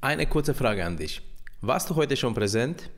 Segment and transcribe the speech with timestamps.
[0.00, 1.20] Eine kurze Frage an dich.
[1.60, 2.88] Warst du heute schon präsent?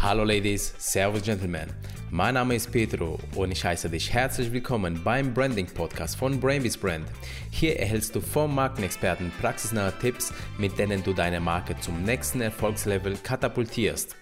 [0.00, 1.72] Hallo Ladies, Servus Gentlemen.
[2.10, 6.76] Mein Name ist Pedro und ich heiße dich herzlich willkommen beim Branding Podcast von Brainbees
[6.76, 7.06] Brand.
[7.52, 13.16] Hier erhältst du vom Markenexperten praxisnahe Tipps, mit denen du deine Marke zum nächsten Erfolgslevel
[13.22, 14.16] katapultierst.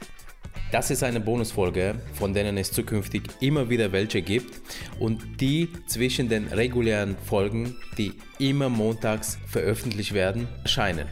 [0.72, 4.60] Das ist eine Bonusfolge, von denen es zukünftig immer wieder welche gibt
[5.00, 11.08] und die zwischen den regulären Folgen, die immer montags veröffentlicht werden, erscheinen.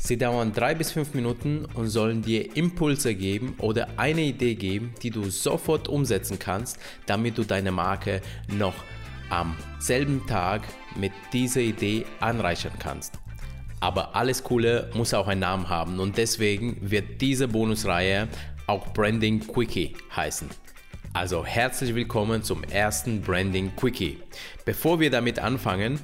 [0.00, 4.94] Sie dauern drei bis fünf Minuten und sollen dir Impulse geben oder eine Idee geben,
[5.02, 8.74] die du sofort umsetzen kannst, damit du deine Marke noch
[9.28, 10.62] am selben Tag
[10.94, 13.14] mit dieser Idee anreichern kannst.
[13.80, 18.28] Aber alles Coole muss auch einen Namen haben und deswegen wird diese Bonusreihe
[18.68, 20.48] auch Branding Quickie heißen.
[21.12, 24.18] Also herzlich willkommen zum ersten Branding Quickie.
[24.64, 25.98] Bevor wir damit anfangen,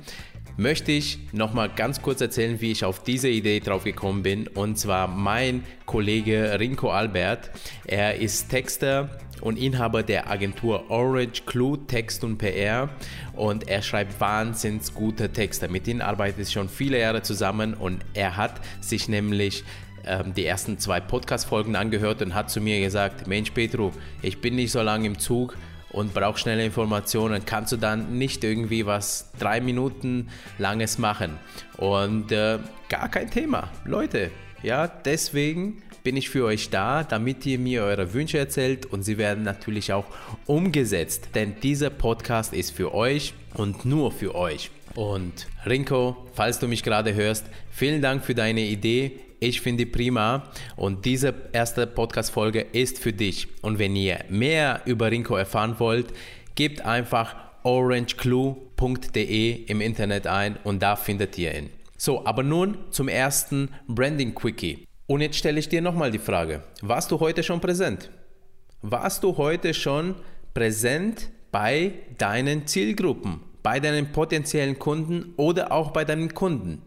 [0.57, 4.47] möchte ich nochmal ganz kurz erzählen, wie ich auf diese Idee drauf gekommen bin.
[4.49, 7.51] Und zwar mein Kollege Rinko Albert.
[7.87, 12.89] Er ist Texter und Inhaber der Agentur Orange Clue Text und PR
[13.34, 15.69] und er schreibt wahnsinnig gute Texte.
[15.69, 19.65] Mit ihm arbeitet er schon viele Jahre zusammen und er hat sich nämlich
[20.06, 23.91] ähm, die ersten zwei Podcast-Folgen angehört und hat zu mir gesagt, Mensch Petru,
[24.23, 25.56] ich bin nicht so lange im Zug
[25.95, 30.28] und brauche schnelle Informationen, kannst du dann nicht irgendwie was drei Minuten
[30.59, 31.39] langes machen?
[31.77, 34.31] Und äh, gar kein Thema, Leute.
[34.62, 39.19] Ja, deswegen bin ich für euch da, damit ihr mir eure Wünsche erzählt und sie
[39.19, 40.06] werden natürlich auch
[40.47, 44.70] umgesetzt, denn dieser Podcast ist für euch und nur für euch.
[44.95, 49.20] Und Rinko, falls du mich gerade hörst, vielen Dank für deine Idee.
[49.41, 50.45] Ich finde prima
[50.77, 53.48] und diese erste Podcast-Folge ist für dich.
[53.62, 56.12] Und wenn ihr mehr über Rinko erfahren wollt,
[56.55, 57.34] gebt einfach
[57.65, 61.70] orangeclue.de im Internet ein und da findet ihr ihn.
[61.97, 64.87] So, aber nun zum ersten Branding Quickie.
[65.06, 68.11] Und jetzt stelle ich dir nochmal die Frage, warst du heute schon präsent?
[68.83, 70.15] Warst du heute schon
[70.55, 76.82] präsent bei deinen Zielgruppen, bei deinen potenziellen Kunden oder auch bei deinen Kunden?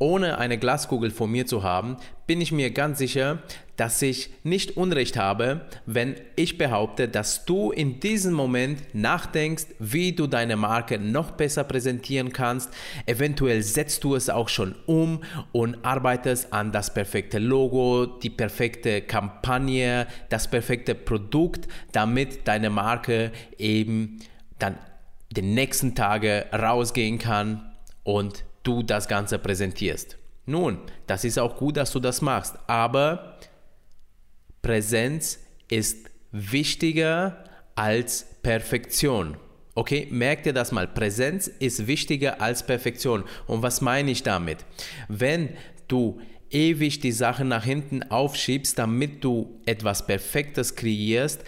[0.00, 1.96] Ohne eine Glaskugel vor mir zu haben,
[2.28, 3.42] bin ich mir ganz sicher,
[3.76, 10.12] dass ich nicht Unrecht habe, wenn ich behaupte, dass du in diesem Moment nachdenkst, wie
[10.12, 12.70] du deine Marke noch besser präsentieren kannst.
[13.06, 19.02] Eventuell setzt du es auch schon um und arbeitest an das perfekte Logo, die perfekte
[19.02, 24.20] Kampagne, das perfekte Produkt, damit deine Marke eben
[24.60, 24.76] dann
[25.30, 27.72] den nächsten Tage rausgehen kann
[28.02, 30.16] und du das Ganze präsentierst.
[30.46, 33.38] Nun, das ist auch gut, dass du das machst, aber
[34.62, 37.44] Präsenz ist wichtiger
[37.74, 39.36] als Perfektion.
[39.74, 40.88] Okay, merk dir das mal.
[40.88, 43.24] Präsenz ist wichtiger als Perfektion.
[43.46, 44.64] Und was meine ich damit?
[45.06, 45.50] Wenn
[45.86, 51.44] du ewig die Sachen nach hinten aufschiebst, damit du etwas Perfektes kreierst,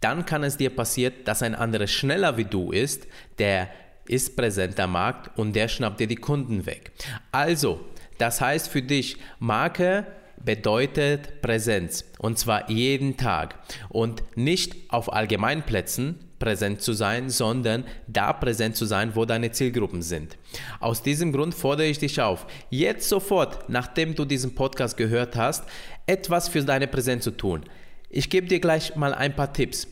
[0.00, 3.06] dann kann es dir passieren, dass ein anderer schneller wie du ist,
[3.38, 3.68] der
[4.06, 6.92] ist präsent am Markt und der schnappt dir die Kunden weg.
[7.32, 7.80] Also,
[8.18, 10.06] das heißt für dich, Marke
[10.42, 13.56] bedeutet Präsenz und zwar jeden Tag
[13.88, 20.02] und nicht auf Allgemeinplätzen präsent zu sein, sondern da präsent zu sein, wo deine Zielgruppen
[20.02, 20.38] sind.
[20.80, 25.64] Aus diesem Grund fordere ich dich auf, jetzt sofort, nachdem du diesen Podcast gehört hast,
[26.06, 27.64] etwas für deine Präsenz zu tun.
[28.10, 29.86] Ich gebe dir gleich mal ein paar Tipps.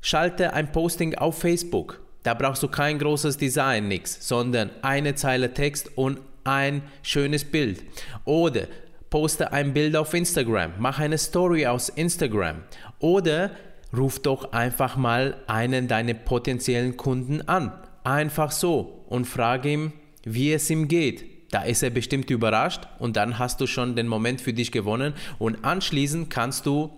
[0.00, 5.52] Schalte ein Posting auf Facebook da brauchst du kein großes Design, nix, sondern eine Zeile
[5.52, 7.84] Text und ein schönes Bild.
[8.24, 8.62] Oder
[9.10, 12.62] poste ein Bild auf Instagram, mach eine Story aus Instagram.
[12.98, 13.50] Oder
[13.94, 17.72] ruf doch einfach mal einen deiner potenziellen Kunden an.
[18.04, 19.92] Einfach so und frage ihm,
[20.24, 21.52] wie es ihm geht.
[21.52, 25.12] Da ist er bestimmt überrascht und dann hast du schon den Moment für dich gewonnen
[25.38, 26.90] und anschließend kannst du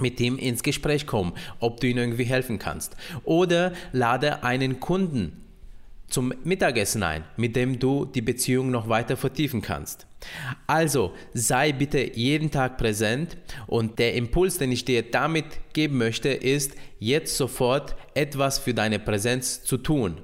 [0.00, 2.96] mit ihm ins Gespräch kommen, ob du ihm irgendwie helfen kannst.
[3.24, 5.44] Oder lade einen Kunden
[6.08, 10.06] zum Mittagessen ein, mit dem du die Beziehung noch weiter vertiefen kannst.
[10.66, 13.36] Also sei bitte jeden Tag präsent
[13.66, 18.98] und der Impuls, den ich dir damit geben möchte, ist jetzt sofort etwas für deine
[18.98, 20.20] Präsenz zu tun.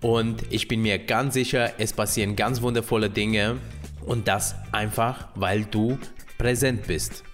[0.00, 3.58] Und ich bin mir ganz sicher, es passieren ganz wundervolle Dinge
[4.04, 5.98] und das einfach, weil du
[6.38, 7.24] präsent bist.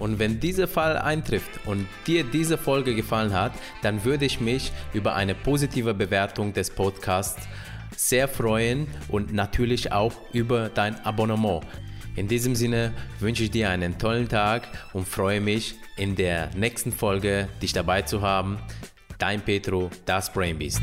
[0.00, 3.52] Und wenn dieser Fall eintrifft und dir diese Folge gefallen hat,
[3.82, 7.46] dann würde ich mich über eine positive Bewertung des Podcasts
[7.96, 11.62] sehr freuen und natürlich auch über dein Abonnement.
[12.16, 16.92] In diesem Sinne wünsche ich dir einen tollen Tag und freue mich in der nächsten
[16.92, 18.58] Folge dich dabei zu haben.
[19.18, 20.80] Dein Petro, das Brainbeast.